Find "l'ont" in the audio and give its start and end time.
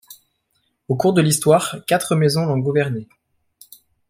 2.47-2.57